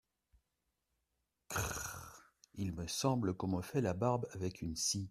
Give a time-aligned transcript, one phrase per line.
[1.47, 2.33] Crrrr…
[2.55, 4.99] il me semble qu'on me fait la barbe avec une scie!